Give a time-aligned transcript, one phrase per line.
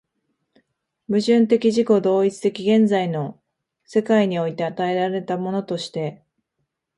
[1.07, 3.39] 矛盾的自己同一的現在の
[3.85, 6.23] 世界において与えられたものとして、